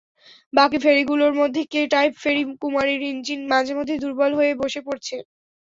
বাকি 0.53 0.77
ফেরিগুলোর 0.79 1.33
মধ্যে 1.39 1.61
কে-টাইপ 1.71 2.13
ফেরি 2.21 2.43
কুমারীর 2.61 3.01
ইঞ্জিন 3.11 3.39
মাঝেমধ্যেই 3.51 4.01
দুর্বল 4.03 4.31
হয়ে 4.39 4.53
বসে 4.61 4.81
পড়ছে। 4.87 5.15